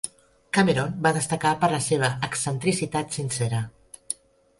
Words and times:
Cameron 0.57 0.95
va 1.07 1.11
destacar 1.17 1.51
per 1.63 1.69
la 1.73 1.79
seva 1.87 2.09
excentricitat 2.29 3.13
sincera. 3.19 3.61